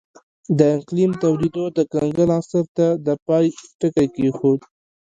د 0.57 0.59
اقلیم 0.77 1.11
تودېدو 1.21 1.63
د 1.77 1.79
کنګل 1.93 2.29
عصر 2.39 2.63
ته 2.77 2.85
د 3.05 3.07
پای 3.25 3.45
ټکی 3.79 4.07
کېښود 4.15 4.59